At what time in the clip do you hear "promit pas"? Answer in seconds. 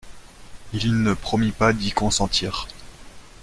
1.13-1.73